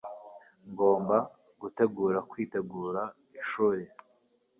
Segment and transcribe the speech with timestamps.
[0.71, 1.17] Ngomba
[1.61, 3.01] gutegura kwitegura
[3.41, 3.83] ishuri